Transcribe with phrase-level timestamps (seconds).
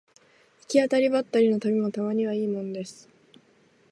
[0.61, 3.07] 行き当たりばったりの旅もたまにはいいものです